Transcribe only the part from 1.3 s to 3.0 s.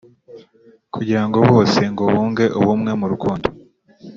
bose ngo bunge ubumwe